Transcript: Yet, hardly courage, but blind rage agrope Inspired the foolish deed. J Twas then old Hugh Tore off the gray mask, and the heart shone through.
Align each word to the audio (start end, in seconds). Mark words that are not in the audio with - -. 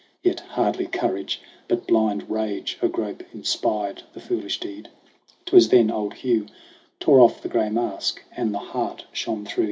Yet, 0.23 0.39
hardly 0.39 0.87
courage, 0.87 1.43
but 1.67 1.85
blind 1.85 2.27
rage 2.27 2.79
agrope 2.81 3.21
Inspired 3.35 4.01
the 4.13 4.19
foolish 4.19 4.59
deed. 4.59 4.85
J 4.85 4.89
Twas 5.45 5.69
then 5.69 5.91
old 5.91 6.15
Hugh 6.15 6.47
Tore 6.99 7.19
off 7.19 7.43
the 7.43 7.49
gray 7.49 7.69
mask, 7.69 8.19
and 8.35 8.51
the 8.51 8.57
heart 8.73 9.05
shone 9.13 9.45
through. 9.45 9.59